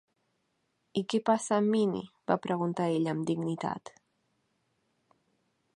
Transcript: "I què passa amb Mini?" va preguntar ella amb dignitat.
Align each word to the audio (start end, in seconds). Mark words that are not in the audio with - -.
"I 1.01 1.03
què 1.13 1.19
passa 1.27 1.53
amb 1.59 1.69
Mini?" 1.75 2.01
va 2.31 2.39
preguntar 2.47 2.89
ella 2.97 3.15
amb 3.17 3.27
dignitat. 3.33 3.95